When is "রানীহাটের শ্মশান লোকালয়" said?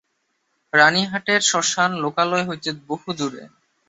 0.73-2.45